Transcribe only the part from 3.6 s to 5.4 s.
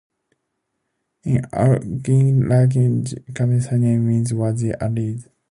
name means "where there are reeds".